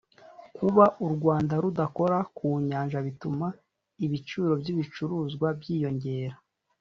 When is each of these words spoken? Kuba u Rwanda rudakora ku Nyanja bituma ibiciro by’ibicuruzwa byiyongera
Kuba 0.57 0.83
u 1.05 1.07
Rwanda 1.13 1.53
rudakora 1.63 2.17
ku 2.35 2.47
Nyanja 2.67 2.97
bituma 3.07 3.47
ibiciro 4.05 4.51
by’ibicuruzwa 4.61 5.47
byiyongera 5.59 6.35